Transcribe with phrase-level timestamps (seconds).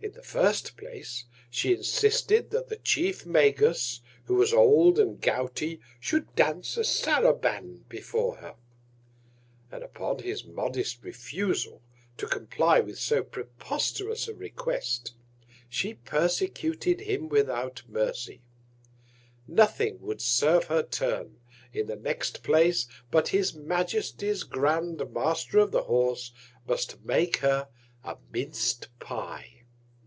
[0.00, 5.80] In the first Place, She insisted that the Chief Magus, who was old and gouty,
[5.98, 8.54] should dance a Saraband before her;
[9.72, 11.82] and upon his modest Refusal
[12.16, 15.14] to comply with so preposterous a Request,
[15.68, 18.40] she persecuted him without Mercy:
[19.48, 21.40] Nothing would serve her Turn,
[21.72, 26.30] in the next Place, but his Majesty's grand Master of the Horse
[26.68, 27.66] must make her
[28.04, 29.54] a Minc'd pye.